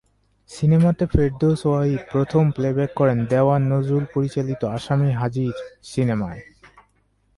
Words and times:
সিনেমাতে 0.51 1.03
ফেরদৌস 1.05 1.61
ওয়াহিদ 1.65 2.01
প্রথম 2.11 2.43
প্লে-ব্যাক 2.51 2.91
করেন 2.95 3.17
দেওয়ান 3.25 3.61
নজরুল 3.71 4.05
পরিচালিত 4.13 4.61
‘আসামী 4.71 5.09
হাজির’ 5.11 5.53
সিনেমায়। 5.83 6.41